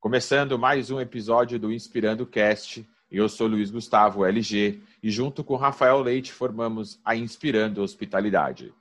[0.00, 5.56] Começando mais um episódio do Inspirando Cast, eu sou Luiz Gustavo LG e junto com
[5.56, 8.72] Rafael Leite formamos a Inspirando Hospitalidade.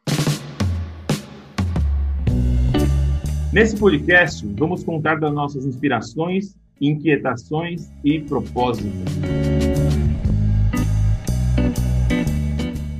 [3.51, 9.11] Nesse podcast, vamos contar das nossas inspirações, inquietações e propósitos.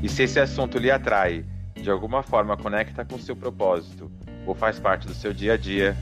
[0.04, 4.12] E se esse assunto lhe atrai, de alguma forma conecta com seu propósito
[4.46, 5.96] ou faz parte do seu dia a dia,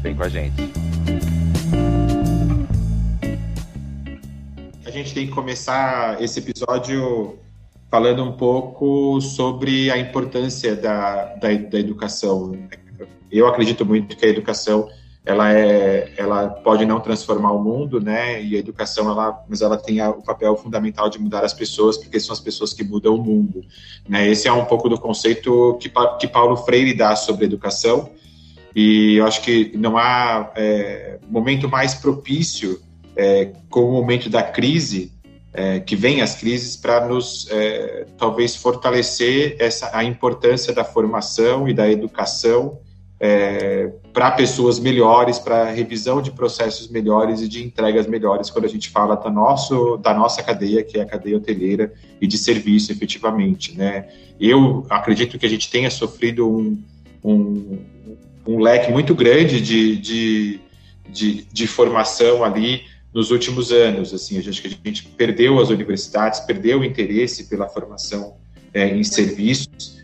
[0.00, 0.86] vem com a gente.
[4.96, 7.38] Gente tem que começar esse episódio
[7.90, 12.58] falando um pouco sobre a importância da, da, da educação
[13.30, 14.88] eu acredito muito que a educação
[15.24, 18.42] ela é ela pode não transformar o mundo né?
[18.42, 22.18] E a educação ela mas ela tem o papel fundamental de mudar as pessoas porque
[22.18, 23.62] são as pessoas que mudam o mundo
[24.08, 24.26] né?
[24.26, 28.10] Esse é um pouco do conceito que, que Paulo Freire dá sobre educação.
[28.74, 32.78] E eu acho que não há é, momento mais propício
[33.16, 35.12] é, com o momento da crise
[35.52, 41.66] é, que vem as crises para nos é, talvez fortalecer essa a importância da formação
[41.66, 42.78] e da educação
[43.18, 48.68] é, para pessoas melhores, para revisão de processos melhores e de entregas melhores quando a
[48.68, 52.92] gente fala da, nosso, da nossa cadeia, que é a cadeia hoteleira e de serviço,
[52.92, 53.76] efetivamente.
[53.76, 54.08] Né?
[54.38, 56.82] Eu acredito que a gente tenha sofrido um,
[57.24, 57.78] um,
[58.46, 60.60] um leque muito grande de, de,
[61.08, 62.82] de, de formação ali
[63.16, 64.14] nos últimos anos.
[64.14, 68.36] Assim, a gente, a gente perdeu as universidades, perdeu o interesse pela formação
[68.72, 69.96] é, em serviços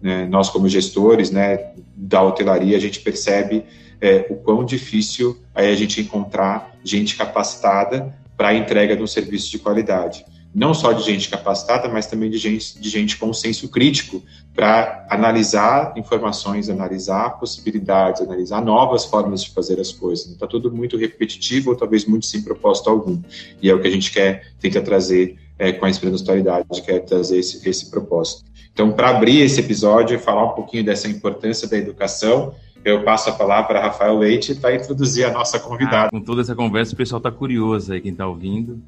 [0.00, 3.64] né, nós como gestores né, da hotelaria, a gente percebe
[4.00, 9.06] é, o quão difícil é a gente encontrar gente capacitada para a entrega de um
[9.06, 10.24] serviço de qualidade.
[10.54, 14.22] Não só de gente capacitada, mas também de gente, de gente com senso crítico
[14.58, 20.32] para analisar informações, analisar possibilidades, analisar novas formas de fazer as coisas.
[20.32, 23.20] Está tudo muito repetitivo ou talvez muito sem propósito algum.
[23.62, 27.38] E é o que a gente quer, tenta trazer é, com a espiritualidade, quer trazer
[27.38, 28.50] esse, esse propósito.
[28.72, 32.52] Então, para abrir esse episódio e falar um pouquinho dessa importância da educação,
[32.84, 36.08] eu passo a palavra para Rafael Leite para introduzir a nossa convidada.
[36.08, 38.82] Ah, com toda essa conversa, o pessoal está curioso aí, quem está ouvindo.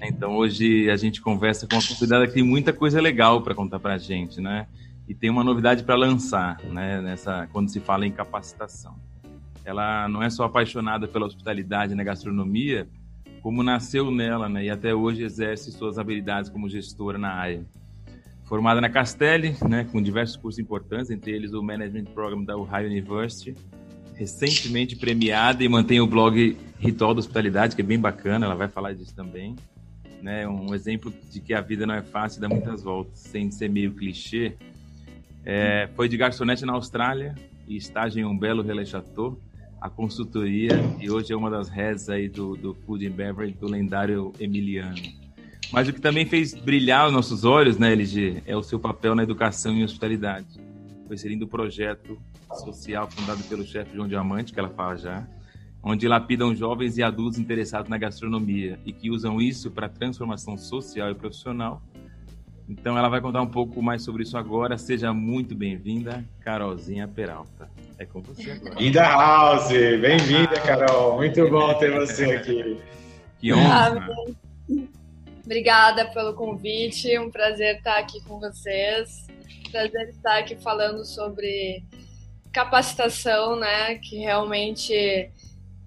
[0.00, 3.78] Então, hoje a gente conversa com uma convidada que tem muita coisa legal para contar
[3.78, 4.66] para a gente, né?
[5.10, 7.00] E tem uma novidade para lançar, né?
[7.00, 8.94] Nessa, quando se fala em capacitação.
[9.64, 12.88] Ela não é só apaixonada pela hospitalidade na gastronomia,
[13.42, 14.66] como nasceu nela, né?
[14.66, 17.66] E até hoje exerce suas habilidades como gestora na área.
[18.44, 22.86] Formada na Castelli, né, com diversos cursos importantes, entre eles o Management Program da Ohio
[22.86, 23.56] University,
[24.14, 28.68] recentemente premiada e mantém o blog Ritual da Hospitalidade, que é bem bacana, ela vai
[28.68, 29.56] falar disso também.
[30.22, 33.50] Né, um exemplo de que a vida não é fácil e dá muitas voltas, sem
[33.50, 34.56] ser meio clichê.
[35.44, 37.34] É, foi de garçonete na Austrália
[37.66, 39.40] e estágio em um belo chateau,
[39.80, 43.66] a consultoria, e hoje é uma das heads aí do, do Food and Beverage do
[43.66, 45.00] lendário Emiliano.
[45.72, 49.14] Mas o que também fez brilhar os nossos olhos, né, LG, é o seu papel
[49.14, 50.60] na educação e hospitalidade.
[51.06, 52.18] Foi inserindo o projeto
[52.64, 55.26] social fundado pelo chefe João Diamante, que ela fala já,
[55.82, 61.10] onde lapidam jovens e adultos interessados na gastronomia e que usam isso para transformação social
[61.10, 61.80] e profissional.
[62.70, 64.78] Então ela vai contar um pouco mais sobre isso agora.
[64.78, 67.68] Seja muito bem-vinda, Carolzinha Peralta.
[67.98, 68.80] É com você agora.
[68.80, 69.68] Ida House!
[69.68, 71.16] Bem-vinda, Carol!
[71.16, 72.80] Muito bom ter você aqui.
[73.40, 74.08] Que honra!
[75.44, 79.26] Obrigada pelo convite, um prazer estar aqui com vocês.
[79.72, 81.82] Prazer estar aqui falando sobre
[82.52, 85.28] capacitação, né, que realmente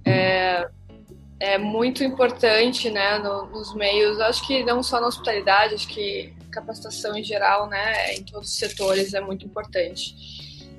[0.04, 0.70] é,
[1.40, 4.20] é muito importante, né, no, nos meios.
[4.20, 8.58] Acho que não só na hospitalidade, acho que capacitação em geral, né, em todos os
[8.58, 10.16] setores é muito importante.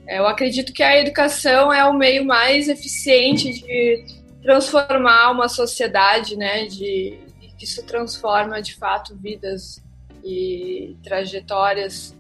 [0.06, 4.04] É, eu acredito que a educação é o meio mais eficiente de
[4.42, 7.18] transformar uma sociedade, né, de
[7.64, 9.82] isso transforma de fato vidas
[10.22, 12.14] e trajetórias.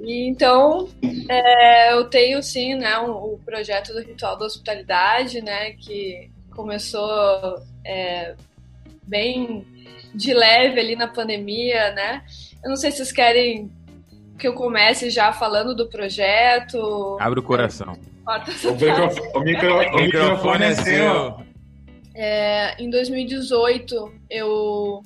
[0.00, 0.88] E, então,
[1.28, 7.62] é, eu tenho sim, né, um, o projeto do Ritual da Hospitalidade, né, que começou
[7.84, 8.34] é,
[9.02, 9.66] bem
[10.14, 12.22] de leve ali na pandemia, né.
[12.62, 13.70] Eu não sei se vocês querem
[14.38, 17.16] que eu comece já falando do projeto.
[17.20, 17.96] Abre o coração.
[18.26, 21.40] O, microfone, o, micro, o microfone é seu.
[22.14, 25.02] É, em 2018, eu,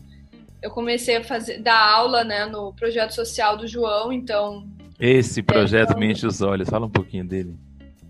[0.63, 4.67] eu comecei a fazer, dar aula né, no projeto social do João, então...
[4.99, 7.55] Esse projeto é, me enche os olhos, fala um pouquinho dele.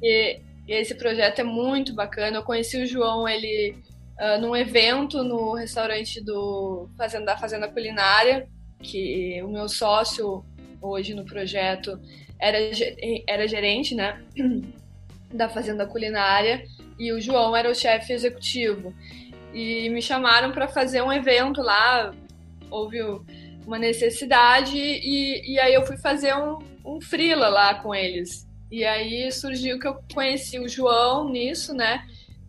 [0.02, 3.76] E, esse projeto é muito bacana, eu conheci o João, ele...
[4.18, 8.48] Uh, num evento no restaurante do Fazenda, da Fazenda Culinária,
[8.80, 10.44] que o meu sócio
[10.80, 11.98] hoje no projeto
[12.38, 12.58] era,
[13.26, 14.22] era gerente, né,
[15.32, 16.64] da Fazenda Culinária,
[16.98, 18.94] e o João era o chefe executivo.
[19.52, 22.14] E me chamaram para fazer um evento lá,
[22.70, 22.98] houve
[23.66, 28.46] uma necessidade, e, e aí eu fui fazer um, um freela lá com eles.
[28.70, 32.04] E aí surgiu que eu conheci o João nisso, né?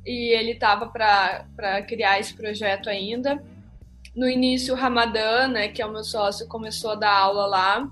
[0.06, 3.44] E ele estava para criar esse projeto ainda.
[4.16, 7.92] No início, o Ramadã, né, que é o meu sócio, começou a dar aula lá.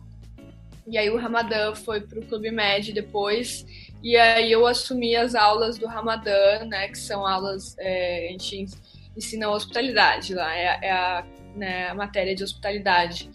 [0.87, 3.65] E aí o Ramadã foi para o Clube Med depois.
[4.03, 8.65] E aí eu assumi as aulas do Ramadã, né, que são aulas, é, a gente
[9.15, 11.25] ensina hospitalidade lá, é, é a,
[11.55, 13.29] né, a matéria de hospitalidade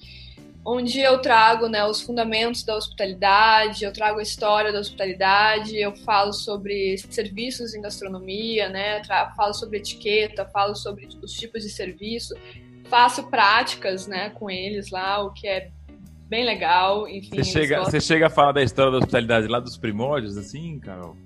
[0.64, 5.94] onde eu trago né, os fundamentos da hospitalidade, eu trago a história da hospitalidade, eu
[5.96, 9.02] falo sobre serviços em gastronomia, né,
[9.36, 12.34] falo sobre etiqueta, falo sobre os tipos de serviço,
[12.84, 15.70] faço práticas né, com eles lá, o que é
[16.28, 17.08] bem legal.
[17.08, 20.78] Enfim, você, chega, você chega a falar da história da hospitalidade lá dos primórdios, assim,
[20.78, 21.16] Carol?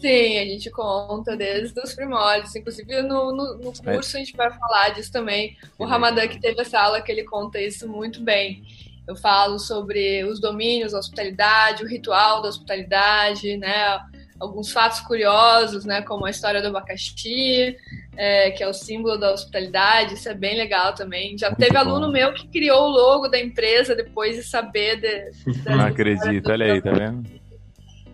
[0.00, 2.54] Sim, a gente conta desde os primórdios.
[2.54, 5.56] Inclusive, no, no, no curso a gente vai falar disso também.
[5.78, 8.62] O Ramadã, que teve essa aula, que ele conta isso muito bem.
[9.06, 14.00] Eu falo sobre os domínios da hospitalidade, o ritual da hospitalidade, né?
[14.38, 16.02] Alguns fatos curiosos, né?
[16.02, 17.76] Como a história do abacaxi,
[18.16, 20.14] é, que é o símbolo da hospitalidade.
[20.14, 21.38] Isso é bem legal também.
[21.38, 21.78] Já Muito teve bom.
[21.78, 25.00] aluno meu que criou o logo da empresa depois de saber.
[25.00, 25.30] De,
[25.64, 27.45] Não acredito, olha aí, tá vendo?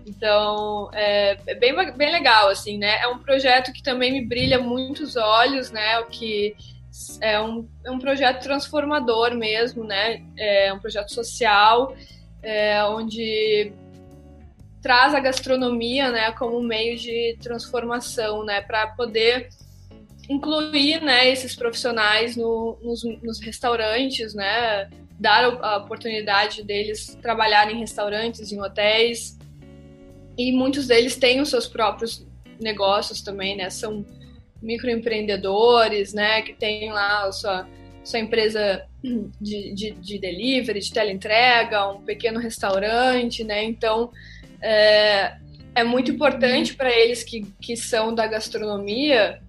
[0.06, 3.00] Então, é, é, bem, bem legal, assim, né?
[3.00, 5.98] É um projeto que também me brilha muitos olhos, né?
[6.00, 6.56] O que
[7.20, 10.22] é um, é um projeto transformador mesmo, né?
[10.36, 11.94] É um projeto social,
[12.42, 13.72] é, onde
[14.82, 19.48] traz a gastronomia, né, como meio de transformação, né, para poder
[20.28, 24.90] incluir, né, esses profissionais no, nos, nos, restaurantes, né,
[25.20, 29.38] dar a oportunidade deles trabalharem em restaurantes, em hotéis,
[30.36, 32.26] e muitos deles têm os seus próprios
[32.60, 34.04] negócios também, né, são
[34.62, 37.68] microempreendedores, né, que tem lá a sua,
[38.04, 38.84] sua empresa
[39.40, 44.10] de, de, de delivery, de teleentrega, um pequeno restaurante, né, então
[44.60, 45.36] é,
[45.74, 49.40] é muito importante para eles que, que são da gastronomia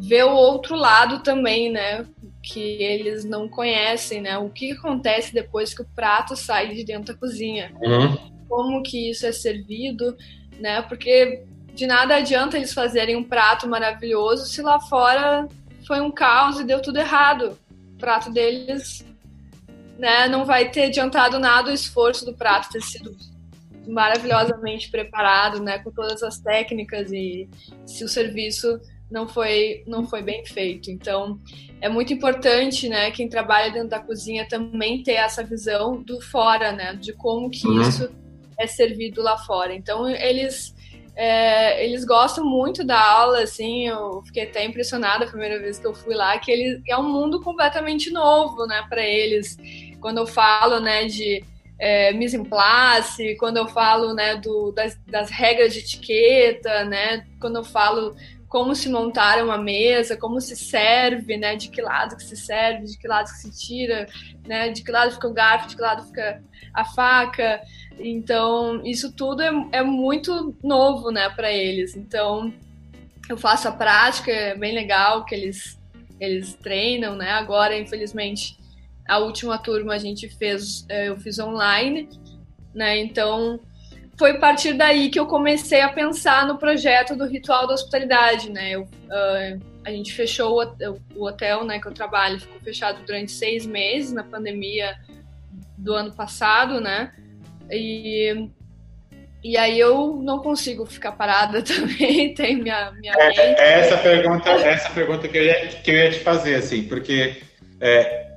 [0.00, 2.06] ver o outro lado também, né,
[2.42, 7.12] que eles não conhecem, né, o que acontece depois que o prato sai de dentro
[7.12, 8.31] da cozinha, uhum.
[8.52, 10.14] Como que isso é servido,
[10.60, 15.48] né, porque de nada adianta eles fazerem um prato maravilhoso se lá fora
[15.86, 17.58] foi um caos e deu tudo errado.
[17.94, 19.06] O prato deles
[19.98, 23.16] né, não vai ter adiantado nada o esforço do prato ter sido
[23.88, 27.48] maravilhosamente preparado, né, com todas as técnicas e
[27.86, 28.78] se o serviço
[29.10, 30.90] não foi não foi bem feito.
[30.90, 31.40] Então,
[31.80, 36.70] é muito importante, né, quem trabalha dentro da cozinha também ter essa visão do fora,
[36.70, 37.80] né, de como que uhum.
[37.80, 38.21] isso
[38.58, 39.74] é servido lá fora.
[39.74, 40.74] Então, eles
[41.14, 45.86] é, eles gostam muito da aula, assim, eu fiquei até impressionada a primeira vez que
[45.86, 49.58] eu fui lá, que ele é um mundo completamente novo, né, para eles.
[50.00, 51.44] Quando eu falo, né, de
[51.78, 57.26] é, mise en place, quando eu falo, né, do, das, das regras de etiqueta, né,
[57.38, 58.16] quando eu falo
[58.52, 62.84] como se montar uma mesa, como se serve, né, de que lado que se serve,
[62.84, 64.06] de que lado que se tira,
[64.46, 66.44] né, de que lado fica o garfo, de que lado fica
[66.74, 67.62] a faca.
[67.98, 71.96] Então, isso tudo é, é muito novo, né, para eles.
[71.96, 72.52] Então,
[73.26, 75.80] eu faço a prática, é bem legal que eles,
[76.20, 77.30] eles treinam, né?
[77.30, 78.58] Agora, infelizmente,
[79.08, 82.06] a última turma a gente fez, é, eu fiz online,
[82.74, 82.98] né?
[82.98, 83.58] Então,
[84.18, 88.50] foi a partir daí que eu comecei a pensar no projeto do Ritual da Hospitalidade,
[88.50, 88.70] né?
[88.72, 90.62] Eu, uh, a gente fechou
[91.14, 94.94] o hotel, né, que eu trabalho, ficou fechado durante seis meses na pandemia
[95.76, 97.12] do ano passado, né?
[97.70, 98.48] E,
[99.42, 104.50] e aí eu não consigo ficar parada também, tem minha, minha é, é, essa pergunta,
[104.50, 107.42] essa pergunta que eu ia, que eu ia te fazer, assim, porque,
[107.80, 108.31] é,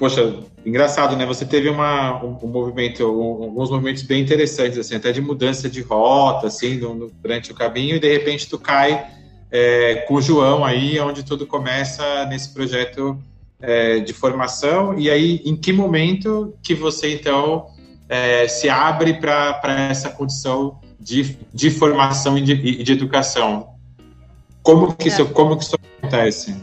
[0.00, 1.26] poxa, engraçado, né?
[1.26, 5.68] Você teve uma, um, um movimento, um, alguns movimentos bem interessantes, assim, até de mudança
[5.68, 9.06] de rota, assim, no, no, durante o caminho, e de repente tu cai
[9.50, 13.22] é, com o João aí, onde tudo começa nesse projeto
[13.60, 17.66] é, de formação, e aí em que momento que você, então,
[18.08, 23.74] é, se abre para essa condição de, de formação e de, de educação.
[24.62, 25.12] Como que, é.
[25.12, 26.56] isso, como que isso acontece?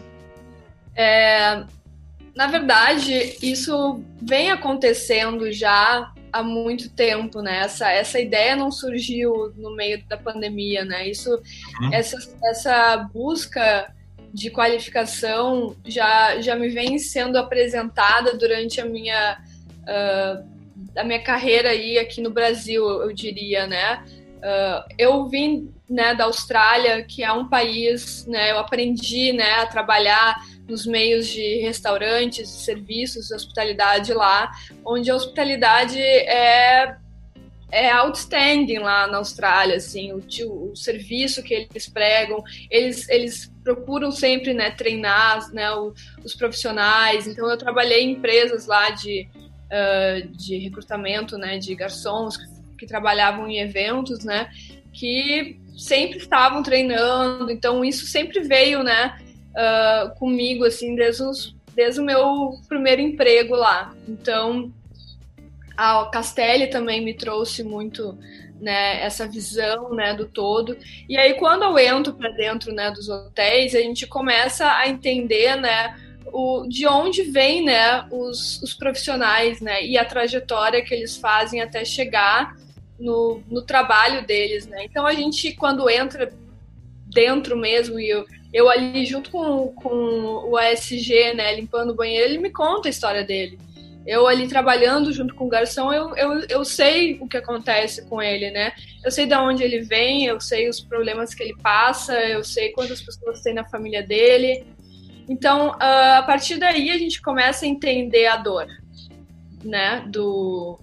[0.95, 1.63] É,
[2.37, 7.61] na verdade, isso vem acontecendo já há muito tempo, né?
[7.61, 11.09] Essa, essa ideia não surgiu no meio da pandemia, né?
[11.09, 11.91] Isso, uhum.
[11.91, 12.15] essa,
[12.45, 13.91] essa busca
[14.31, 19.39] de qualificação já, já me vem sendo apresentada durante a minha
[19.81, 20.57] uh,
[20.93, 24.05] da minha carreira aí aqui no Brasil, eu diria, né?
[24.37, 29.65] Uh, eu vim né, da Austrália, que é um país, né, eu aprendi né, a
[29.65, 30.35] trabalhar
[30.67, 34.51] nos meios de restaurantes, serviços, hospitalidade lá,
[34.85, 36.97] onde a hospitalidade é
[37.69, 40.23] é outstanding lá na Austrália, assim, o,
[40.71, 42.41] o, serviço que eles pregam,
[42.71, 48.67] eles, eles procuram sempre, né, treinar, né, o, os profissionais, então eu trabalhei em empresas
[48.67, 54.49] lá de, uh, de recrutamento, né, de garçons que, que, trabalhavam em eventos, né,
[54.93, 59.17] que sempre estavam treinando, então isso sempre veio, né,
[59.51, 64.71] uh, comigo, assim, desde, os, desde o meu primeiro emprego lá, então
[65.77, 68.17] a Castelli também me trouxe muito
[68.59, 70.75] né, essa visão né, do todo.
[71.07, 75.55] E aí, quando eu entro para dentro né, dos hotéis, a gente começa a entender
[75.55, 75.95] né,
[76.33, 81.61] o, de onde vêm né, os, os profissionais né, e a trajetória que eles fazem
[81.61, 82.55] até chegar
[82.99, 84.67] no, no trabalho deles.
[84.67, 84.85] Né?
[84.85, 86.31] Então, a gente, quando entra
[87.07, 92.25] dentro mesmo, e eu, eu ali junto com, com o ASG, né, limpando o banheiro,
[92.25, 93.57] ele me conta a história dele
[94.07, 98.21] eu ali trabalhando junto com o garçom, eu, eu, eu sei o que acontece com
[98.21, 98.71] ele, né?
[99.03, 102.71] Eu sei de onde ele vem, eu sei os problemas que ele passa, eu sei
[102.71, 104.65] quantas pessoas tem na família dele.
[105.27, 108.65] Então, uh, a partir daí, a gente começa a entender a dor,
[109.61, 110.05] né?
[110.07, 110.79] Do,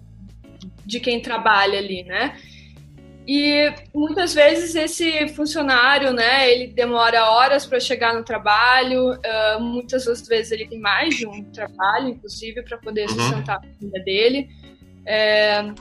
[0.84, 2.36] de quem trabalha ali, né?
[3.26, 10.04] E muitas vezes esse funcionário, né, ele demora horas para chegar no trabalho, uh, muitas
[10.04, 13.16] das vezes ele tem mais de um trabalho, inclusive, para poder uhum.
[13.16, 14.48] sustentar a família dele.
[15.06, 15.72] É,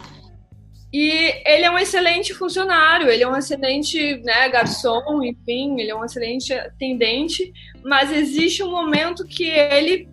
[0.94, 5.96] e ele é um excelente funcionário, ele é um excelente né, garçom, enfim, ele é
[5.96, 7.52] um excelente atendente,
[7.84, 10.08] mas existe um momento que ele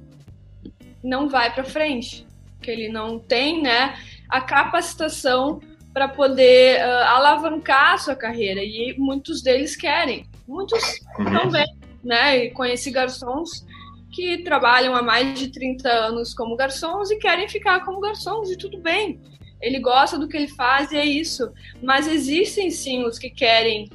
[1.05, 2.27] não vai para frente,
[2.61, 3.95] que ele não tem né,
[4.31, 5.61] a capacitação
[5.93, 8.63] para poder uh, alavancar a sua carreira.
[8.63, 10.25] E muitos deles querem.
[10.47, 10.83] Muitos
[11.19, 11.39] uhum.
[11.39, 11.67] também,
[12.03, 12.45] né?
[12.45, 13.67] E conheci garçons
[14.13, 18.57] que trabalham há mais de 30 anos como garçons e querem ficar como garçons, e
[18.57, 19.21] tudo bem.
[19.61, 21.53] Ele gosta do que ele faz e é isso.
[21.83, 23.91] Mas existem sim os que querem,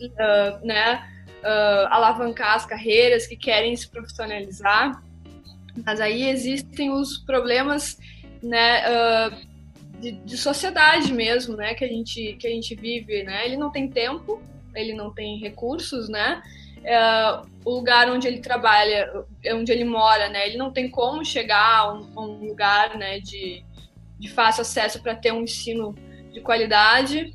[0.00, 1.08] uh, né?
[1.42, 5.02] Uh, alavancar as carreiras, que querem se profissionalizar.
[5.84, 7.98] Mas aí existem os problemas
[8.42, 9.51] né, uh,
[10.02, 13.46] de, de, sociedade mesmo, né, que a gente que a gente vive, né?
[13.46, 14.42] Ele não tem tempo,
[14.74, 16.42] ele não tem recursos, né?
[16.84, 16.98] É,
[17.64, 20.48] o lugar onde ele trabalha, onde ele mora, né?
[20.48, 23.64] Ele não tem como chegar a um, a um lugar, né, de,
[24.18, 25.94] de fácil acesso para ter um ensino
[26.32, 27.32] de qualidade.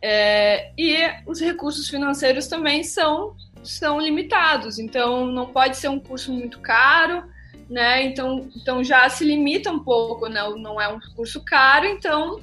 [0.00, 6.30] É, e os recursos financeiros também são são limitados, então não pode ser um curso
[6.30, 7.24] muito caro,
[7.68, 8.04] né?
[8.04, 10.40] Então, então já se limita um pouco, né?
[10.58, 12.40] Não é um curso caro, então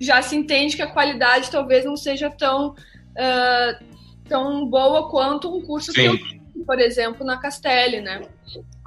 [0.00, 3.84] já se entende que a qualidade talvez não seja tão, uh,
[4.28, 6.00] tão boa quanto um curso Sim.
[6.00, 8.22] que eu tive, por exemplo, na Castelli, né?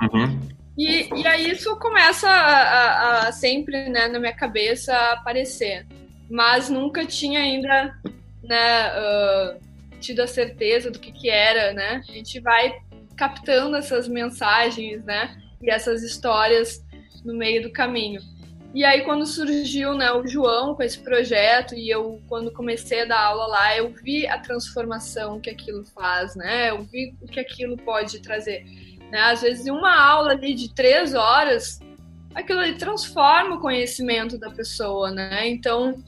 [0.01, 0.39] Uhum.
[0.77, 5.87] E, e aí isso começa a, a, a, sempre né, na minha cabeça a aparecer.
[6.29, 7.97] Mas nunca tinha ainda
[8.43, 9.59] né, uh,
[10.01, 12.01] tido a certeza do que, que era, né?
[12.09, 12.75] A gente vai
[13.15, 15.37] captando essas mensagens, né?
[15.65, 16.83] E essas histórias
[17.23, 18.21] no meio do caminho.
[18.73, 23.05] E aí quando surgiu, né, o João com esse projeto e eu quando comecei a
[23.05, 26.69] dar aula lá, eu vi a transformação que aquilo faz, né?
[26.71, 28.65] Eu vi o que aquilo pode trazer.
[29.09, 29.19] Né?
[29.19, 31.79] Às vezes uma aula ali de três horas,
[32.33, 35.47] aquilo ali transforma o conhecimento da pessoa, né?
[35.47, 36.03] Então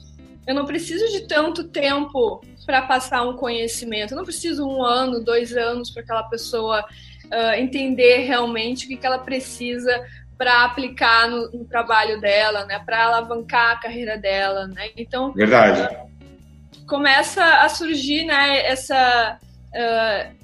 [0.46, 4.12] eu não preciso de tanto tempo para passar um conhecimento.
[4.12, 6.84] Eu não preciso um ano, dois anos para aquela pessoa
[7.32, 10.04] uh, entender realmente o que, que ela precisa
[10.36, 12.78] para aplicar no, no, trabalho dela, né?
[12.84, 14.90] Para alavancar a carreira dela, né?
[14.96, 15.82] Então, verdade.
[15.82, 18.66] Uh, começa a surgir, né?
[18.66, 19.38] Essa
[19.74, 20.38] uh,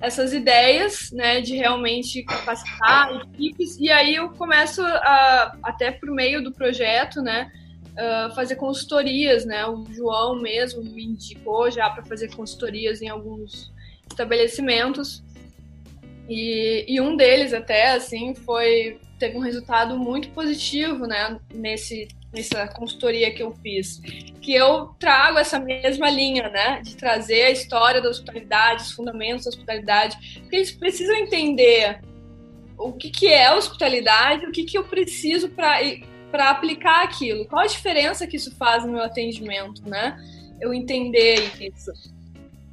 [0.00, 6.42] essas ideias, né, de realmente capacitar equipes, e aí eu começo a, até por meio
[6.42, 7.52] do projeto, né,
[7.92, 13.70] uh, fazer consultorias, né, o João mesmo me indicou já para fazer consultorias em alguns
[14.10, 15.22] estabelecimentos,
[16.30, 22.68] e, e um deles até, assim, foi teve um resultado muito positivo, né, nesse nessa
[22.68, 24.00] consultoria que eu fiz,
[24.40, 29.44] que eu trago essa mesma linha, né, de trazer a história da hospitalidade, os fundamentos
[29.44, 32.00] da hospitalidade, porque eles precisam entender
[32.78, 37.66] o que, que é hospitalidade, o que, que eu preciso para aplicar aquilo, qual a
[37.66, 40.16] diferença que isso faz no meu atendimento, né?
[40.60, 41.90] Eu entender isso.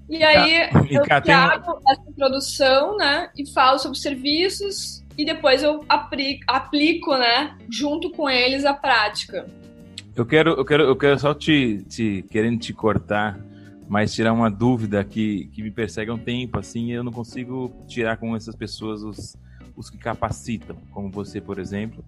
[0.10, 0.86] E aí tá.
[0.90, 3.30] eu cá, trago essa introdução, né?
[3.38, 7.58] E falo sobre serviços e depois eu aplico, aplico, né?
[7.70, 9.48] Junto com eles a prática.
[10.16, 13.40] Eu quero, eu quero, eu quero só te, te querendo te cortar
[13.88, 17.72] mas tirar uma dúvida que, que me persegue há um tempo, assim, eu não consigo
[17.88, 19.38] tirar com essas pessoas os,
[19.76, 22.04] os que capacitam, como você, por exemplo.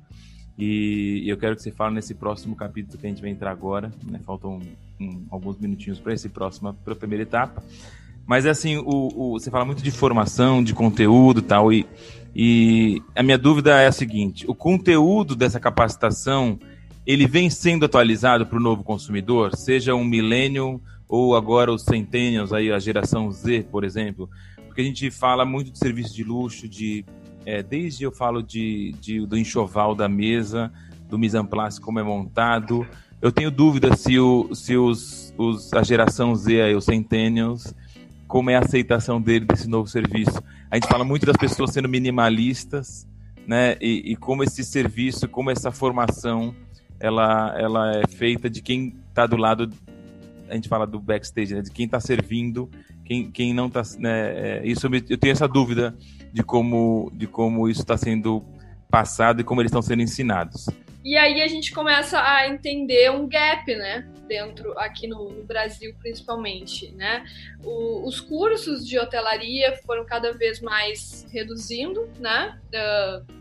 [0.61, 3.93] E eu quero que você fale nesse próximo capítulo que a gente vai entrar agora,
[4.03, 4.19] né?
[4.25, 4.59] Faltam
[4.99, 7.63] um, alguns minutinhos para esse próximo, para a primeira etapa.
[8.27, 11.87] Mas assim, o, o, você fala muito de formação, de conteúdo tal, e,
[12.35, 16.59] e a minha dúvida é a seguinte: o conteúdo dessa capacitação
[17.07, 22.51] ele vem sendo atualizado para o novo consumidor, seja um millennium ou agora os centennials,
[22.51, 24.29] aí a geração Z, por exemplo,
[24.67, 27.05] porque a gente fala muito de serviço de luxo, de
[27.49, 30.71] é, desde eu falo de, de, do enxoval da mesa,
[31.09, 32.85] do mise en place como é montado.
[33.19, 37.73] Eu tenho dúvida se, o, se os, os, a geração Z, aí, os centennials,
[38.27, 40.43] como é a aceitação dele desse novo serviço.
[40.69, 43.07] A gente fala muito das pessoas sendo minimalistas,
[43.47, 43.75] né?
[43.81, 46.55] E, e como esse serviço, como essa formação,
[46.99, 49.71] ela, ela é feita de quem está do lado
[50.49, 52.69] a gente fala do backstage, né, de quem está servindo,
[53.05, 53.83] quem, quem não está.
[53.97, 55.95] Né, é, isso eu, eu, tenho essa dúvida
[56.31, 58.43] de como, de como isso está sendo
[58.89, 60.67] passado e como eles estão sendo ensinados.
[61.03, 64.07] E aí a gente começa a entender um gap, né?
[64.27, 67.23] Dentro, aqui no, no Brasil principalmente, né?
[67.63, 72.59] O, os cursos de hotelaria foram cada vez mais reduzindo, né?
[72.73, 73.39] Uh,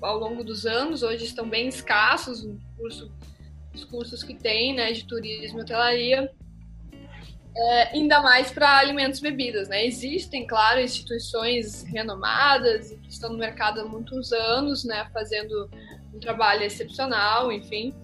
[0.00, 3.10] ao longo dos anos, hoje estão bem escassos, curso
[3.74, 6.30] os cursos que tem, né, de turismo e hotelaria,
[7.56, 9.84] é, ainda mais para alimentos e bebidas, né?
[9.84, 15.68] Existem, claro, instituições renomadas que estão no mercado há muitos anos, né, fazendo
[16.14, 17.94] um trabalho excepcional, enfim.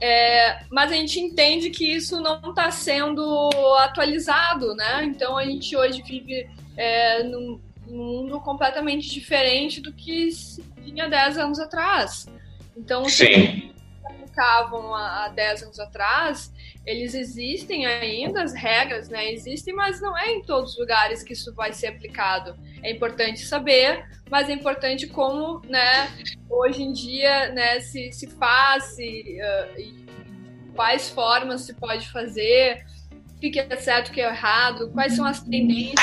[0.00, 5.04] É, mas a gente entende que isso não está sendo atualizado, né?
[5.04, 10.28] Então a gente hoje vive é, num, num mundo completamente diferente do que
[10.84, 12.26] tinha 10 anos atrás.
[12.76, 13.74] Então, Sim
[14.36, 16.52] aplicavam há 10 anos atrás,
[16.86, 19.32] eles existem ainda, as regras, né?
[19.32, 22.56] Existem, mas não é em todos os lugares que isso vai ser aplicado.
[22.82, 26.08] É importante saber, mas é importante como, né,
[26.48, 32.86] hoje em dia, né, se, se faz, se, uh, quais formas se pode fazer,
[33.36, 36.00] o que é certo, o que é errado, quais são as tendências,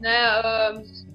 [0.00, 0.40] né?
[0.40, 1.06] Uh,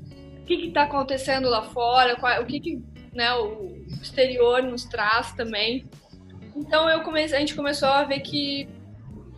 [0.41, 5.31] o que está acontecendo lá fora, qual, o que, que né, o exterior nos traz
[5.33, 5.85] também.
[6.55, 8.67] Então eu comecei, a gente começou a ver que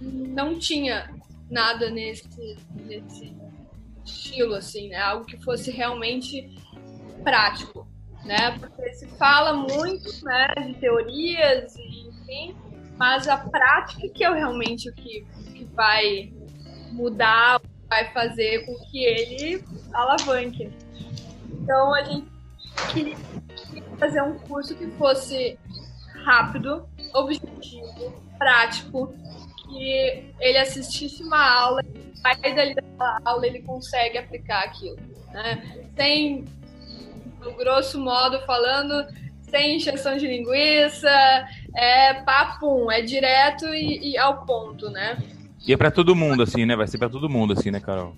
[0.01, 1.09] não tinha
[1.49, 2.27] nada nesse,
[2.73, 3.35] nesse
[4.03, 4.97] estilo, assim, né?
[4.97, 6.49] Algo que fosse realmente
[7.23, 7.87] prático,
[8.25, 8.57] né?
[8.59, 12.55] Porque se fala muito, né, de teorias e enfim,
[12.97, 16.33] mas a prática que é realmente o que, que vai
[16.91, 20.71] mudar, vai fazer com que ele alavanque.
[21.51, 22.27] Então a gente
[22.91, 23.17] queria
[23.97, 25.57] fazer um curso que fosse
[26.23, 29.13] rápido, objetivo, prático,
[29.67, 31.83] que ele assistisse uma aula,
[32.23, 34.97] aí dali da aula ele consegue aplicar aquilo,
[35.31, 35.87] né?
[35.95, 36.45] Sem,
[37.39, 39.05] no grosso modo falando,
[39.41, 41.09] sem injeção de linguiça,
[41.75, 45.17] é papum, é direto e, e ao ponto, né?
[45.65, 46.75] E é para todo mundo, assim, né?
[46.75, 48.13] Vai ser para todo mundo, assim, né, Carol?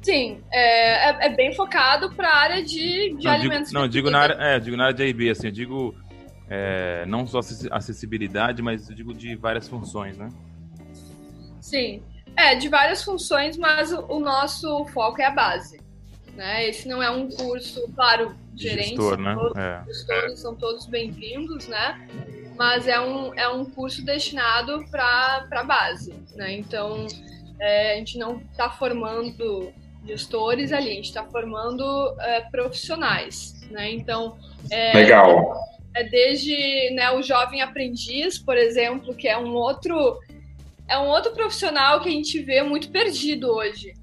[0.00, 3.68] Sim, é, é, é bem focado para a área de, de não, alimentos.
[3.70, 5.94] Digo, não, digo na área, é, digo na área de AIB, assim, eu digo
[6.48, 10.28] é, não só acessibilidade, mas eu digo de várias funções, né?
[11.60, 12.02] Sim,
[12.36, 15.80] é, de várias funções, mas o, o nosso foco é a base.
[16.36, 16.68] Né?
[16.68, 19.34] Esse não é um curso, claro, gerentes, Gestor, né?
[19.34, 19.82] todos, é.
[19.86, 22.08] gestores são todos bem-vindos, né?
[22.56, 26.52] Mas é um, é um curso destinado para a base, né?
[26.52, 27.06] Então,
[27.58, 29.72] é, a gente não está formando
[30.04, 33.90] gestores ali, a gente está formando é, profissionais, né?
[33.90, 34.38] Então,
[34.70, 35.54] é, legal.
[35.96, 40.20] É desde né, o jovem aprendiz, por exemplo, que é um outro
[40.86, 43.94] é um outro profissional que a gente vê muito perdido hoje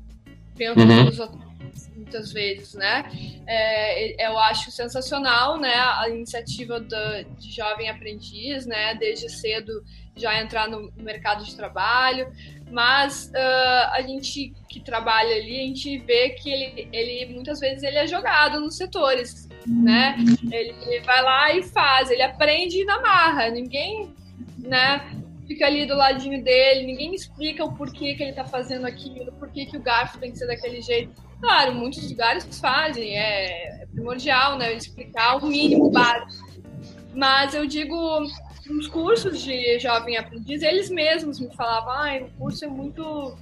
[0.55, 1.05] dentro uhum.
[1.05, 3.05] dos hotéis, muitas vezes, né?
[3.47, 9.83] É, eu acho sensacional, né, a iniciativa do, de jovem aprendiz, né, desde cedo
[10.15, 12.31] já entrar no mercado de trabalho,
[12.71, 17.83] mas uh, a gente que trabalha ali, a gente vê que ele, ele muitas vezes
[17.83, 20.15] ele é jogado nos setores, né?
[20.51, 24.13] Ele, vai lá e faz, ele aprende na marra, ninguém,
[24.57, 25.19] né?
[25.47, 29.65] Fica ali do ladinho dele, ninguém explica o porquê que ele tá fazendo aquilo, porquê
[29.65, 31.11] que o garfo tem que ser daquele jeito.
[31.41, 34.73] Claro, muitos lugares fazem, é, é primordial, né?
[34.73, 36.53] Explicar o mínimo básico.
[37.13, 38.25] Mas eu digo,
[38.65, 43.37] nos cursos de jovem aprendiz, eles mesmos me falavam, ah, o curso é muito.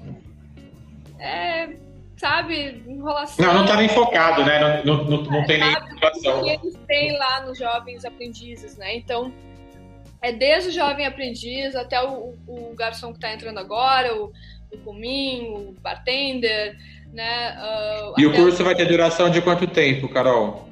[1.20, 1.70] É,
[2.18, 3.46] sabe, enrolação.
[3.46, 4.84] Não, não tá nem focado, né?
[4.84, 6.44] Não, não, não, tem nem enrolação.
[6.44, 8.96] que eles têm lá nos jovens aprendizes, né?
[8.96, 9.32] Então,
[10.22, 14.32] é desde o jovem aprendiz até o, o garçom que está entrando agora, o,
[14.72, 16.78] o cominho, o bartender,
[17.14, 17.58] né?
[17.60, 18.66] Uh, e o curso o...
[18.66, 20.68] vai ter duração de quanto tempo, Carol?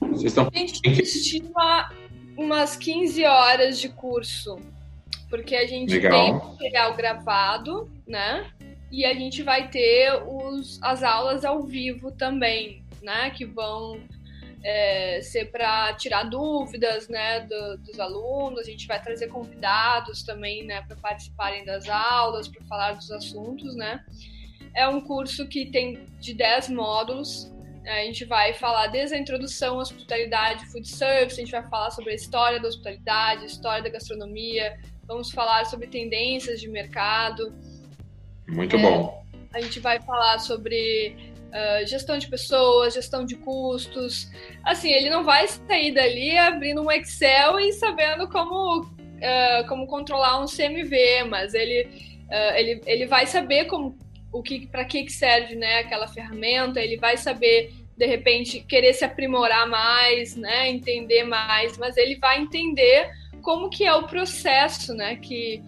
[0.00, 0.48] Vocês estão...
[0.52, 1.90] A gente estima
[2.36, 4.58] umas 15 horas de curso,
[5.28, 6.12] porque a gente Legal.
[6.12, 8.50] tem material gravado, né?
[8.90, 13.30] E a gente vai ter os, as aulas ao vivo também, né?
[13.30, 14.00] Que vão
[14.66, 20.64] é, ser para tirar dúvidas né, do, dos alunos, a gente vai trazer convidados também
[20.64, 23.76] né, para participarem das aulas, para falar dos assuntos.
[23.76, 24.04] Né?
[24.74, 27.52] É um curso que tem de 10 módulos.
[27.86, 31.90] A gente vai falar desde a introdução à hospitalidade, food service, a gente vai falar
[31.90, 37.54] sobre a história da hospitalidade, a história da gastronomia, vamos falar sobre tendências de mercado.
[38.48, 39.24] Muito é, bom.
[39.54, 44.28] A gente vai falar sobre uh, gestão de pessoas, gestão de custos.
[44.64, 50.42] Assim, ele não vai sair dali abrindo um Excel e sabendo como, uh, como controlar
[50.42, 51.88] um CMV, mas ele,
[52.28, 53.96] uh, ele, ele vai saber como
[54.32, 59.04] o que para que serve né, aquela ferramenta, ele vai saber de repente querer se
[59.04, 63.10] aprimorar mais, né, entender mais, mas ele vai entender
[63.40, 65.62] como que é o processo, né, que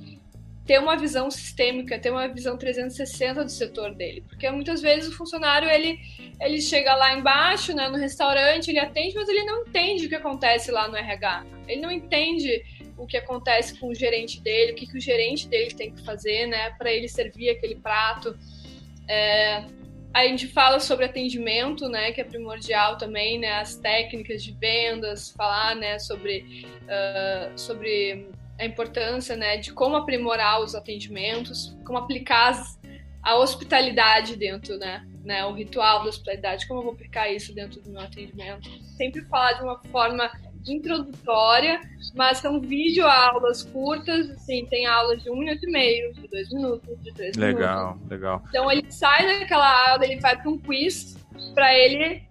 [0.66, 5.16] ter uma visão sistêmica, ter uma visão 360 do setor dele, porque muitas vezes o
[5.16, 5.98] funcionário ele
[6.40, 10.14] ele chega lá embaixo, né, no restaurante, ele atende, mas ele não entende o que
[10.14, 11.44] acontece lá no RH.
[11.66, 12.62] Ele não entende
[12.98, 16.04] o que acontece com o gerente dele, o que, que o gerente dele tem que
[16.04, 18.36] fazer, né, para ele servir aquele prato.
[19.08, 19.64] É,
[20.12, 25.30] a gente fala sobre atendimento, né, que é primordial também, né, as técnicas de vendas,
[25.30, 32.60] falar, né, sobre, uh, sobre a importância né, de como aprimorar os atendimentos, como aplicar
[33.22, 37.80] a hospitalidade dentro, né, né, o ritual da hospitalidade, como eu vou aplicar isso dentro
[37.80, 38.68] do meu atendimento.
[38.96, 40.30] Sempre falar de uma forma
[40.66, 41.80] introdutória,
[42.14, 47.02] mas são videoaulas curtas, assim, tem aulas de um minuto e meio, de dois minutos,
[47.02, 48.10] de três legal, minutos.
[48.10, 48.42] Legal, legal.
[48.48, 51.16] Então ele sai daquela aula, ele vai para um quiz
[51.54, 52.22] para ele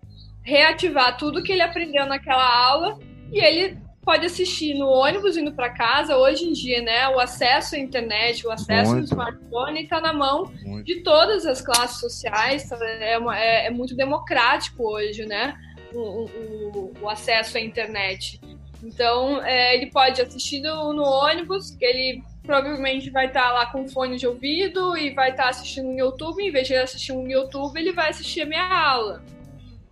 [0.44, 2.98] reativar tudo que ele aprendeu naquela aula
[3.32, 6.16] e ele pode assistir no ônibus indo para casa.
[6.16, 9.14] Hoje em dia, né, o acesso à internet, o acesso muito.
[9.14, 10.86] ao smartphone está na mão muito.
[10.86, 12.72] de todas as classes sociais.
[13.02, 15.58] É, uma, é, é muito democrático hoje, né,
[15.94, 18.40] o, o, o acesso à internet.
[18.84, 23.88] Então, é, ele pode assistir no, no, ônibus, ele provavelmente vai estar tá lá com
[23.88, 26.44] fone de ouvido e vai estar tá assistindo no YouTube.
[26.44, 29.24] Em vez de assistir um YouTube, ele vai assistir a minha aula.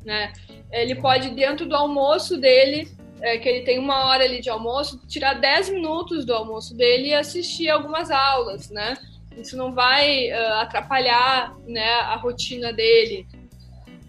[0.04, 0.32] Né?
[0.72, 2.88] Ele pode, dentro do almoço dele,
[3.22, 7.08] é, que ele tem uma hora ali de almoço, tirar 10 minutos do almoço dele
[7.08, 8.94] e assistir algumas aulas, né?
[9.36, 13.28] Isso não vai uh, atrapalhar né, a rotina dele.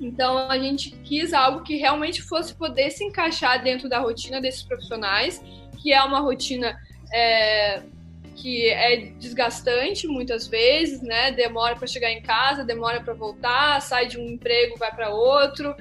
[0.01, 4.63] Então a gente quis algo que realmente fosse poder se encaixar dentro da rotina desses
[4.63, 5.43] profissionais,
[5.83, 6.79] que é uma rotina
[7.13, 7.83] é,
[8.35, 11.33] que é desgastante muitas vezes, né?
[11.33, 15.75] Demora para chegar em casa, demora para voltar, sai de um emprego, vai para outro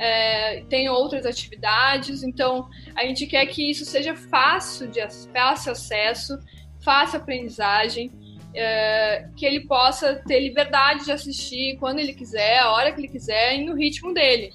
[0.00, 6.38] é, tem outras atividades, então a gente quer que isso seja fácil de fácil acesso,
[6.82, 8.10] fácil aprendizagem,
[8.54, 13.08] é, que ele possa ter liberdade de assistir quando ele quiser, a hora que ele
[13.08, 14.52] quiser e no ritmo dele.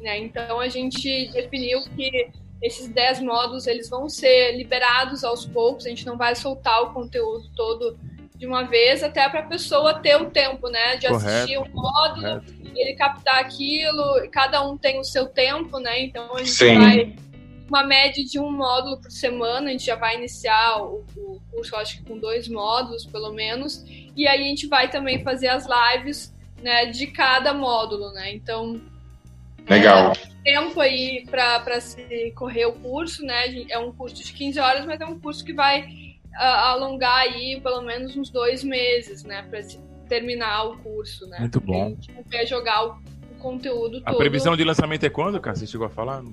[0.00, 0.18] Né?
[0.18, 2.28] Então a gente definiu que
[2.62, 6.92] esses 10 módulos eles vão ser liberados aos poucos, a gente não vai soltar o
[6.92, 7.98] conteúdo todo
[8.36, 11.26] de uma vez, até para a pessoa ter o tempo, né, de Correto.
[11.26, 12.54] assistir um módulo, Correto.
[12.76, 16.02] ele captar aquilo, cada um tem o seu tempo, né?
[16.02, 16.78] Então a gente Sim.
[16.78, 17.16] vai
[17.68, 21.76] uma média de um módulo por semana, a gente já vai iniciar o, o curso,
[21.76, 23.84] acho que com dois módulos, pelo menos,
[24.16, 28.32] e aí a gente vai também fazer as lives, né, de cada módulo, né?
[28.34, 28.80] Então,
[29.68, 30.12] Legal.
[30.44, 33.64] É, tempo aí para se correr o curso, né?
[33.68, 35.86] É um curso de 15 horas, mas é um curso que vai
[36.34, 39.60] alongar aí pelo menos uns dois meses, né, para
[40.08, 41.40] terminar o curso, né?
[41.40, 41.86] Muito bom.
[41.86, 44.14] A gente quer jogar o, o conteúdo todo.
[44.14, 45.56] A previsão de lançamento é quando, cara?
[45.56, 46.22] Você chegou a falar?
[46.22, 46.32] Não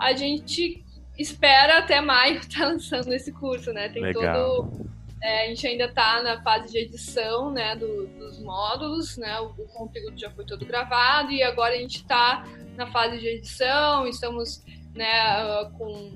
[0.00, 0.84] a gente
[1.18, 3.88] espera até maio estar tá lançando esse curso, né?
[3.88, 4.32] Tem Legal.
[4.32, 4.88] todo
[5.22, 9.46] é, a gente ainda está na fase de edição né, do, dos módulos, né, o,
[9.46, 12.44] o, conteúdo já foi todo gravado e agora a gente está
[12.76, 14.62] na fase de edição, estamos
[14.94, 16.12] né, com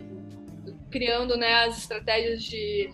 [0.91, 2.93] criando né, as estratégias de,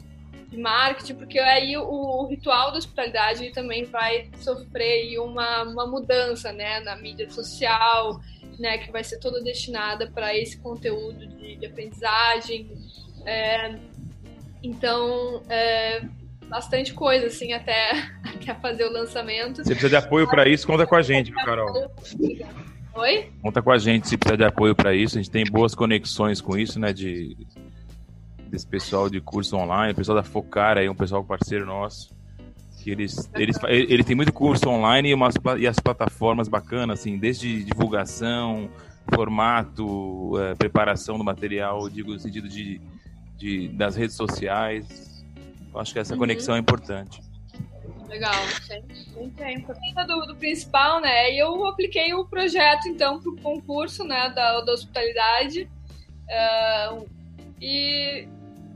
[0.49, 6.53] de marketing, porque aí o, o, ritual da hospitalidade também vai sofrer uma, uma mudança
[6.53, 8.21] né, na mídia social,
[8.59, 12.71] né, que vai ser toda destinada para esse conteúdo de, de aprendizagem.
[13.25, 13.79] É,
[14.63, 16.03] então, é,
[16.49, 17.91] bastante coisa, assim, até,
[18.25, 19.59] até fazer o lançamento.
[19.59, 21.93] Se precisa de apoio para isso, conta com a gente, Carol?
[22.95, 23.31] Oi?
[23.41, 25.19] Conta com a gente se precisa de apoio para isso.
[25.19, 26.93] A gente tem boas conexões com isso, né?
[26.93, 27.37] De
[28.49, 32.18] desse pessoal de curso online, o pessoal da Focar aí, um pessoal parceiro nosso.
[32.89, 37.19] Que eles, eles, eles têm muito curso online e, umas, e as plataformas bacanas, assim,
[37.19, 38.71] desde divulgação,
[39.15, 42.81] formato, é, preparação do material, digo no sentido de,
[43.37, 45.23] de das redes sociais.
[45.71, 46.21] Eu acho que essa uhum.
[46.21, 47.21] conexão é importante.
[48.09, 48.97] Legal, sempre
[49.39, 51.31] é Do, do principal, né?
[51.35, 55.69] E eu apliquei o projeto, então, para o concurso, né, da, da hospitalidade.
[56.27, 57.07] Uh,
[57.61, 58.27] e,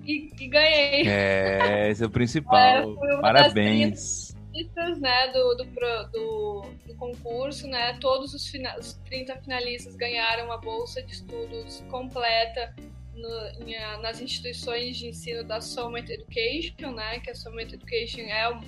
[0.05, 1.09] e, e, ganhei.
[1.09, 2.59] É, esse é o principal.
[2.59, 4.35] É, Parabéns.
[4.53, 5.65] finalistas, né, do, do,
[6.13, 7.97] do, do, concurso, né?
[8.01, 12.75] Todos os, fina, os 30 finalistas ganharam uma bolsa de estudos completa
[13.15, 17.21] no, em, nas instituições de ensino da Summit Education, né?
[17.21, 18.61] Que a Summit Education é um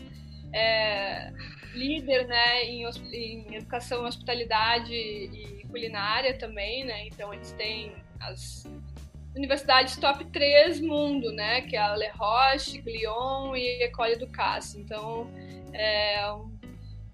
[0.52, 1.32] é,
[1.74, 7.06] líder né, em, em educação, hospitalidade e culinária também, né?
[7.08, 8.64] Então eles têm as
[9.34, 11.62] universidades top 3 mundo, né?
[11.62, 14.78] Que é a Le Roche, Glion e École du Casse.
[14.78, 15.30] Então
[15.72, 16.24] é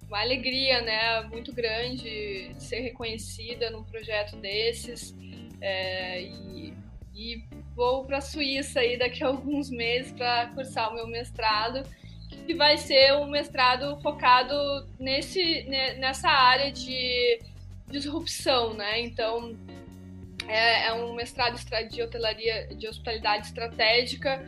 [0.06, 1.22] uma alegria, né?
[1.22, 5.14] Muito grande ser reconhecida num projeto desses.
[5.60, 6.74] É, e,
[7.14, 11.84] e vou para a Suíça aí daqui a alguns meses para cursar o meu mestrado
[12.46, 14.54] que vai ser um mestrado focado
[14.98, 15.64] nesse,
[15.98, 17.40] nessa área de
[17.88, 19.00] disrupção, né?
[19.00, 19.56] Então,
[20.50, 21.56] é, é um mestrado
[21.88, 24.44] de hotelaria, de hospitalidade estratégica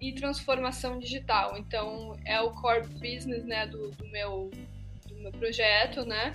[0.00, 1.56] e transformação digital.
[1.58, 4.50] Então, é o core business, né, do, do meu,
[5.06, 6.34] do meu projeto, né?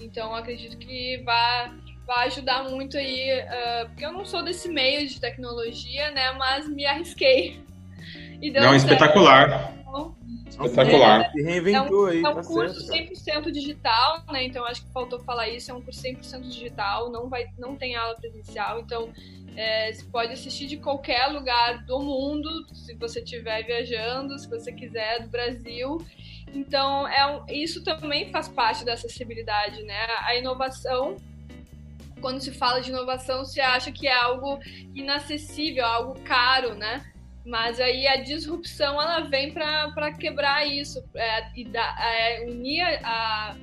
[0.00, 1.72] Então, acredito que vai,
[2.06, 6.30] vai ajudar muito aí, uh, porque eu não sou desse meio de tecnologia, né?
[6.32, 7.60] Mas me arrisquei.
[8.40, 9.74] E Não, espetacular.
[10.48, 11.30] Espetacular.
[11.32, 12.22] Se reinventou é um, aí.
[12.22, 14.44] É um tá curso certo, 100% digital, né?
[14.44, 15.70] Então acho que faltou falar isso.
[15.70, 18.80] É um curso 100% digital, não, vai, não tem aula presencial.
[18.80, 19.10] Então
[19.56, 24.72] é, você pode assistir de qualquer lugar do mundo, se você estiver viajando, se você
[24.72, 25.98] quiser, do Brasil.
[26.54, 30.06] Então, é um, isso também faz parte da acessibilidade, né?
[30.22, 31.16] A inovação
[32.20, 34.58] quando se fala de inovação, se acha que é algo
[34.94, 37.04] inacessível, algo caro, né?
[37.48, 43.56] Mas aí a disrupção ela vem para quebrar isso é, e da, é, unir a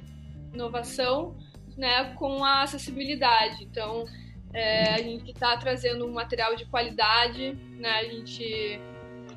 [0.52, 1.36] inovação
[1.78, 3.64] né, com a acessibilidade.
[3.64, 4.06] Então
[4.52, 8.80] é, a gente está trazendo um material de qualidade, né, a gente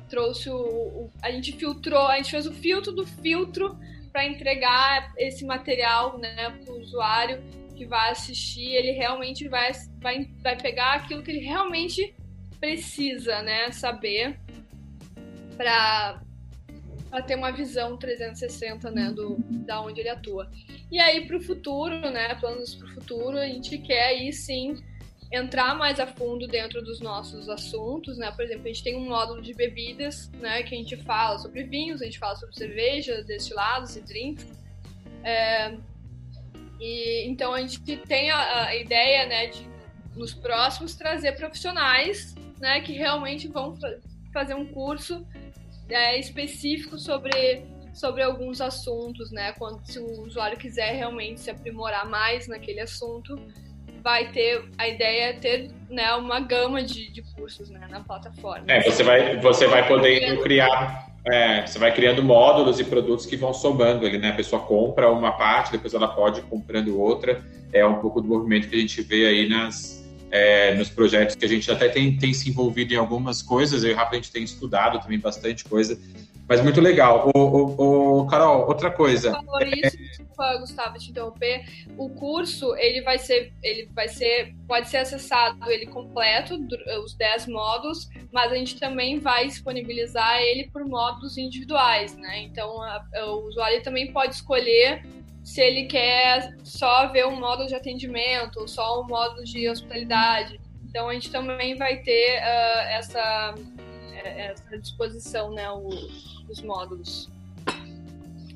[0.09, 3.77] trouxe o, o, a gente filtrou, a gente fez o filtro do filtro
[4.11, 7.43] para entregar esse material né, para o usuário
[7.75, 12.15] que vai assistir, ele realmente vai, vai, vai pegar aquilo que ele realmente
[12.59, 14.39] precisa, né, saber
[15.55, 16.21] para
[17.25, 20.49] ter uma visão 360, né, do da onde ele atua.
[20.91, 24.75] E aí para o futuro, né, planos para o futuro, a gente quer aí sim
[25.31, 28.31] entrar mais a fundo dentro dos nossos assuntos, né?
[28.31, 31.63] Por exemplo, a gente tem um módulo de bebidas, né, que a gente fala sobre
[31.63, 34.47] vinhos, a gente fala sobre cerveja, destilados e drinks.
[35.23, 35.77] É,
[36.79, 39.69] e então a gente tem a, a ideia, né, de
[40.15, 43.77] nos próximos trazer profissionais né, que realmente vão
[44.33, 45.25] fazer um curso
[45.89, 49.53] é, específico sobre, sobre alguns assuntos, né?
[49.53, 53.39] Quando se o usuário quiser realmente se aprimorar mais naquele assunto,
[54.03, 58.65] vai ter a ideia é ter né, uma gama de, de cursos né, na plataforma.
[58.67, 61.09] É, você vai, você vai poder criar.
[61.25, 64.29] É, você vai criando módulos e produtos que vão somando ali, né?
[64.29, 67.43] A pessoa compra uma parte, depois ela pode ir comprando outra.
[67.73, 71.45] É um pouco do movimento que a gente vê aí nas, é, nos projetos que
[71.45, 74.15] a gente até tem, tem se envolvido em algumas coisas, eu e o Rafa a
[74.15, 75.99] gente tem estudado também bastante coisa,
[76.49, 77.29] mas muito legal.
[77.35, 79.31] O, o, o Carol, outra coisa.
[79.31, 81.63] Falou isso, desculpa, Gustavo, te interromper.
[81.95, 86.59] O curso, ele vai ser, ele vai ser, pode ser acessado ele completo,
[87.03, 92.39] os 10 módulos, mas a gente também vai disponibilizar ele por módulos individuais, né?
[92.39, 95.03] Então, a, o usuário também pode escolher
[95.49, 100.61] se ele quer só ver um módulo de atendimento, só um módulo de hospitalidade.
[100.87, 103.55] Então a gente também vai ter uh, essa,
[104.13, 107.31] eh, essa disposição, né, os, os módulos.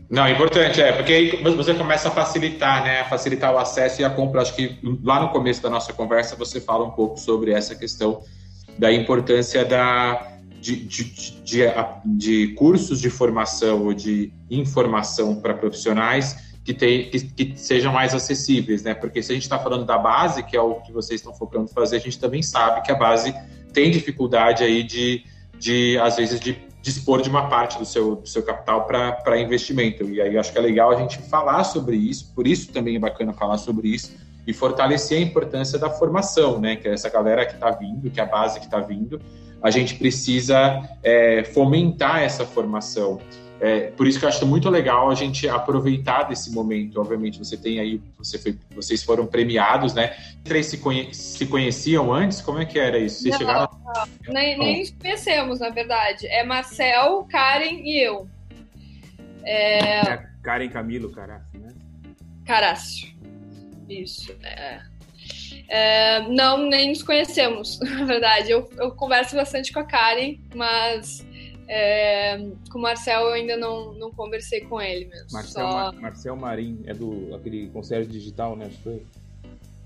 [0.07, 3.03] Não, importante, é, porque aí você começa a facilitar, né?
[3.05, 4.43] Facilitar o acesso e a compra.
[4.43, 8.21] Acho que lá no começo da nossa conversa você fala um pouco sobre essa questão
[8.77, 11.03] da importância da, de, de,
[11.41, 11.63] de,
[12.05, 18.13] de cursos de formação ou de informação para profissionais que, tem, que, que, sejam mais
[18.13, 18.93] acessíveis, né?
[18.93, 21.67] Porque se a gente está falando da base, que é o que vocês estão focando
[21.67, 23.33] fazer, a gente também sabe que a base
[23.73, 25.23] tem dificuldade aí de,
[25.57, 30.03] de às vezes, de dispor de uma parte do seu, do seu capital para investimento.
[30.09, 32.99] E aí acho que é legal a gente falar sobre isso, por isso também é
[32.99, 34.13] bacana falar sobre isso
[34.45, 36.75] e fortalecer a importância da formação, né?
[36.75, 39.21] Que é essa galera que está vindo, que é a base que está vindo,
[39.61, 43.21] a gente precisa é, fomentar essa formação.
[43.63, 46.99] É, por isso que eu acho muito legal a gente aproveitar desse momento.
[46.99, 50.17] Obviamente, você tem aí, você foi, vocês foram premiados, né?
[50.43, 52.41] Três se, conhe, se conheciam antes?
[52.41, 53.21] Como é que era isso?
[53.21, 53.69] Vocês não, chegaram...
[53.85, 54.33] não.
[54.33, 56.27] Nem, nem nos conhecemos, na verdade.
[56.27, 58.27] É Marcel, Karen e eu.
[59.45, 60.09] É...
[60.09, 61.69] é Karen Camilo Carácio, né?
[62.45, 63.13] Carácio.
[63.87, 64.35] Isso.
[64.43, 64.81] É.
[65.69, 68.51] É, não, nem nos conhecemos, na verdade.
[68.51, 71.25] Eu, eu converso bastante com a Karen, mas
[71.67, 72.37] é,
[72.71, 75.27] com o Marcel eu ainda não, não conversei com ele mesmo.
[75.31, 75.91] Marcel, Só...
[75.93, 78.65] Marcel Marim, é do aquele conselho digital, né?
[78.65, 79.01] Acho que foi.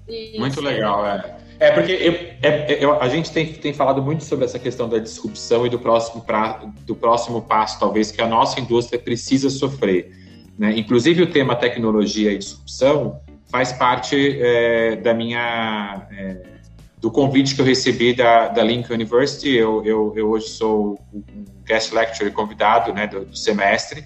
[0.08, 0.40] Isso.
[0.40, 1.38] Muito legal, é.
[1.60, 5.00] É porque eu, é, eu, a gente tem, tem falado muito sobre essa questão da
[5.00, 10.12] disrupção e do próximo, pra, do próximo passo, talvez, que a nossa indústria precisa sofrer.
[10.58, 10.78] Né?
[10.78, 16.08] Inclusive, o tema tecnologia e disrupção faz parte é, da minha.
[16.12, 16.57] É,
[16.98, 19.50] do convite que eu recebi da, da Lincoln University.
[19.50, 24.04] Eu, eu, eu hoje sou um guest lecturer convidado né, do, do semestre.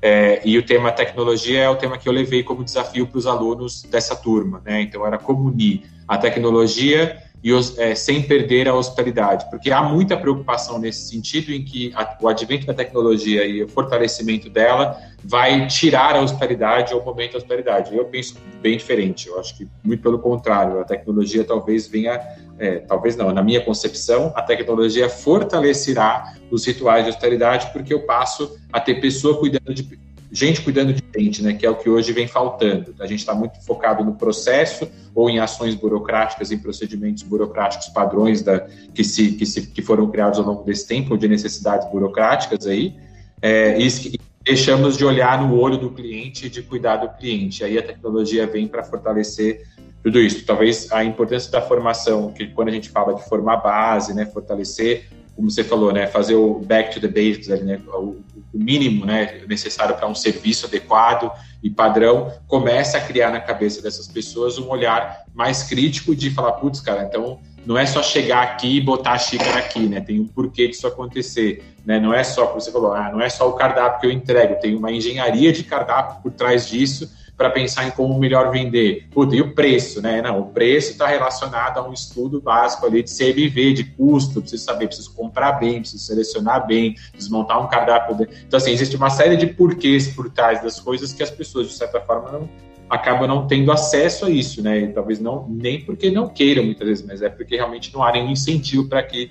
[0.00, 3.26] É, e o tema tecnologia é o tema que eu levei como desafio para os
[3.26, 4.62] alunos dessa turma.
[4.64, 4.82] Né?
[4.82, 10.16] Então, era como unir a tecnologia e é, sem perder a hospitalidade, porque há muita
[10.16, 15.66] preocupação nesse sentido em que a, o advento da tecnologia e o fortalecimento dela vai
[15.66, 17.96] tirar a hospitalidade ou momento da hospitalidade.
[17.96, 22.20] Eu penso bem diferente, eu acho que muito pelo contrário, a tecnologia talvez venha,
[22.58, 28.00] é, talvez não, na minha concepção, a tecnologia fortalecerá os rituais de hospitalidade, porque eu
[28.00, 29.82] passo a ter pessoa cuidando de
[30.30, 32.94] gente cuidando de gente, né, que é o que hoje vem faltando.
[33.00, 38.42] A gente está muito focado no processo ou em ações burocráticas, em procedimentos burocráticos padrões
[38.42, 38.60] da,
[38.94, 42.66] que, se, que, se, que foram criados ao longo desse tempo, ou de necessidades burocráticas
[42.66, 42.94] aí,
[43.40, 47.64] é, e deixamos de olhar no olho do cliente e de cuidar do cliente.
[47.64, 49.66] Aí a tecnologia vem para fortalecer
[50.02, 50.44] tudo isso.
[50.44, 55.08] Talvez a importância da formação, que quando a gente fala de formar base, né, fortalecer
[55.38, 58.16] como você falou, né, fazer o back to the basics, né, o,
[58.52, 61.30] mínimo né, necessário para um serviço adequado
[61.62, 66.52] e padrão, começa a criar na cabeça dessas pessoas um olhar mais crítico de falar,
[66.54, 70.00] putz, cara, então não é só chegar aqui e botar a xícara aqui, né?
[70.00, 72.00] Tem um porquê disso acontecer, né?
[72.00, 74.60] Não é só, como você falou, ah, não é só o cardápio que eu entrego,
[74.60, 79.06] tem uma engenharia de cardápio por trás disso para pensar em como melhor vender.
[79.12, 80.20] Puta, e o preço, né?
[80.20, 84.64] Não, o preço está relacionado a um estudo básico ali de CMV, de custo, preciso
[84.64, 88.26] saber, preciso comprar bem, preciso selecionar bem, preciso montar um cardápio.
[88.44, 91.74] Então, assim, existe uma série de porquês por trás das coisas que as pessoas, de
[91.74, 92.48] certa forma, não
[92.90, 94.80] acabam não tendo acesso a isso, né?
[94.80, 98.10] E talvez não, nem porque não queiram muitas vezes, mas é porque realmente não há
[98.10, 99.30] nenhum incentivo para que,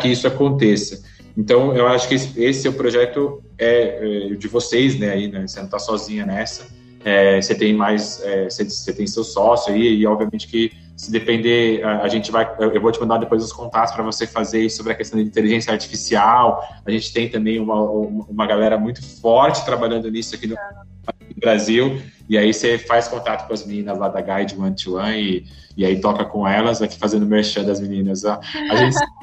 [0.00, 1.02] que isso aconteça.
[1.40, 5.10] Então, eu acho que esse, é o projeto é, é, de vocês, né?
[5.10, 5.46] Aí, né?
[5.46, 6.66] Você não está sozinha nessa.
[7.02, 11.10] É, você tem mais, é, você, você, tem seu sócio aí, e obviamente que se
[11.10, 14.68] depender, a, a gente vai, eu vou te mandar depois os contatos para você fazer
[14.68, 16.62] sobre a questão de inteligência artificial.
[16.84, 20.56] A gente tem também uma, uma galera muito forte trabalhando nisso aqui no,
[21.38, 22.02] Brasil.
[22.28, 25.46] E aí você faz contato com as meninas lá da Guide One to One e,
[25.74, 28.26] e aí toca com elas, aqui fazendo merchan das meninas.
[28.26, 28.40] A
[28.76, 28.98] gente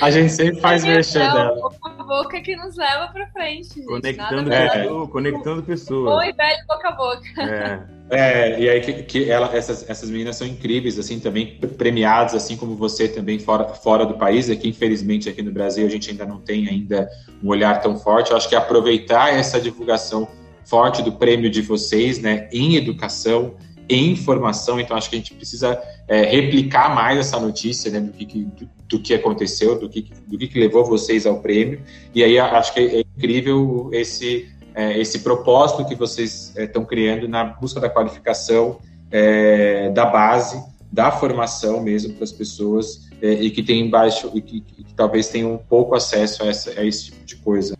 [0.00, 1.54] a gente sempre faz merchan é dela.
[1.54, 3.74] Boca a boca que nos leva pra frente.
[3.74, 3.86] Gente.
[3.86, 4.86] Conectando, é.
[5.10, 6.28] conectando pessoas.
[6.28, 7.42] E velho boca a boca.
[7.42, 7.98] É.
[8.10, 12.56] É, e aí que, que ela, essas, essas meninas são incríveis, assim, também premiadas, assim
[12.56, 16.24] como você também fora, fora do país, aqui infelizmente aqui no Brasil a gente ainda
[16.24, 17.08] não tem ainda
[17.42, 20.26] um olhar tão forte, eu acho que aproveitar essa divulgação
[20.64, 23.56] forte do prêmio de vocês, né, em educação,
[23.88, 28.12] em informação, então acho que a gente precisa é, replicar mais essa notícia né, do,
[28.12, 31.82] que, do, do, que aconteceu, do que, do que levou vocês ao prêmio,
[32.14, 37.28] e aí acho que é incrível esse, é, esse propósito que vocês estão é, criando
[37.28, 38.78] na busca da qualificação
[39.10, 40.58] é, da base,
[40.90, 45.28] da formação mesmo para as pessoas é, e que tem baixo e que, que, talvez
[45.28, 47.76] tenham um pouco acesso a, essa, a esse tipo de coisa.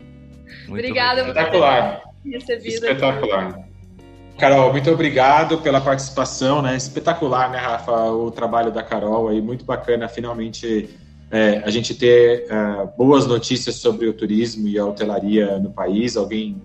[0.67, 1.21] Muito Obrigada.
[1.21, 2.03] Espetacular.
[2.23, 3.68] Espetacular.
[4.39, 6.77] Carol, muito obrigado pela participação, né?
[6.77, 10.89] Espetacular, né, Rafa, o trabalho da Carol aí, muito bacana, finalmente
[11.29, 16.15] é, a gente ter é, boas notícias sobre o turismo e a hotelaria no país,
[16.15, 16.55] alguém,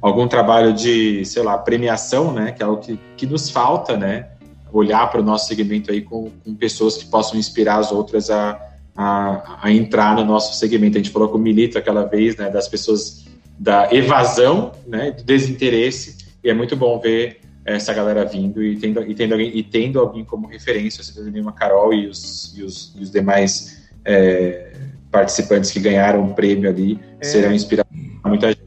[0.00, 4.28] algum trabalho de, sei lá, premiação, né, que é o que, que nos falta, né,
[4.70, 8.60] olhar para o nosso segmento aí com, com, pessoas que possam inspirar as outras a,
[8.94, 10.98] a, a, entrar no nosso segmento.
[10.98, 13.24] A gente falou com o Milito aquela vez, né, das pessoas
[13.58, 19.02] da evasão, né, do desinteresse, e é muito bom ver essa galera vindo e tendo,
[19.02, 22.62] e tendo, alguém, e tendo alguém como referência, você tem uma Carol e os, e
[22.62, 24.72] os, e os demais é,
[25.10, 27.24] participantes que ganharam o prêmio ali é.
[27.24, 28.62] serão inspirados para muita gente.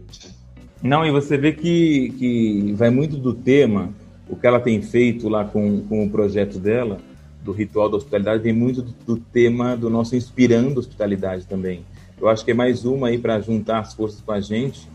[0.81, 3.89] Não, e você vê que, que vai muito do tema,
[4.29, 6.99] o que ela tem feito lá com, com o projeto dela,
[7.43, 11.85] do ritual da hospitalidade vem muito do, do, tema do nosso inspirando hospitalidade também.
[12.19, 14.87] Eu acho que é mais uma aí para juntar as forças com a gente.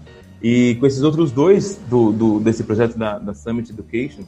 [0.43, 4.25] E com esses outros dois do, do desse projeto da, da Summit Education,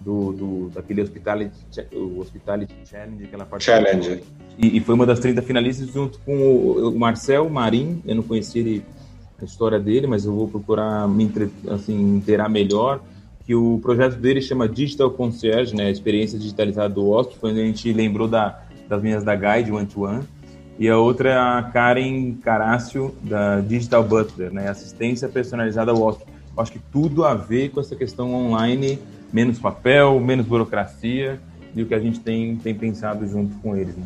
[0.00, 1.52] do, do, daquele Hospitality,
[1.92, 3.64] o Hospitality Challenge, aquela parte.
[3.64, 4.22] Challenge.
[4.56, 8.02] E, e, foi uma das 30 finalistas junto com o, o Marcel Marim.
[8.06, 8.84] Eu não conheci ele,
[9.40, 11.30] a história dele, mas eu vou procurar me
[11.70, 13.00] assim, inteirar melhor
[13.48, 17.90] que o projeto dele chama Digital Concierge, né, experiência digitalizada do hóspede, quando a gente
[17.94, 20.22] lembrou da, das minhas da Guide One to One,
[20.78, 26.30] e a outra é a Karen Carácio, da Digital Butler, né, assistência personalizada hóspede.
[26.56, 28.98] Acho que tudo a ver com essa questão online,
[29.32, 31.40] menos papel, menos burocracia,
[31.74, 33.96] e o que a gente tem, tem pensado junto com eles.
[33.96, 34.04] Né?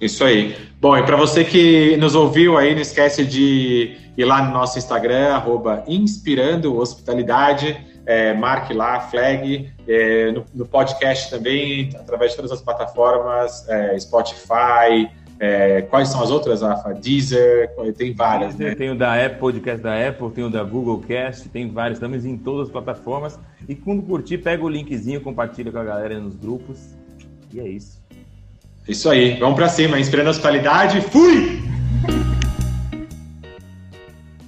[0.00, 0.56] Isso aí.
[0.80, 4.78] Bom, e para você que nos ouviu aí, não esquece de ir lá no nosso
[4.78, 7.76] Instagram, arroba Inspirando Hospitalidade,
[8.06, 13.98] é, marque lá, flag, é, no, no, podcast também, através de todas as plataformas, é,
[13.98, 16.94] Spotify, é, quais são as outras, Rafa?
[16.94, 18.74] Deezer, tem várias, Deezer, né?
[18.74, 22.24] Tem o da Apple, podcast da Apple, tem o da Google Cast, tem vários, estamos
[22.24, 23.38] em todas as plataformas.
[23.68, 26.94] E quando curtir, pega o linkzinho, compartilha com a galera nos grupos.
[27.52, 28.02] E é isso.
[28.88, 31.00] Isso aí, vamos para cima, inspirando a hospitalidade.
[31.00, 31.75] Fui!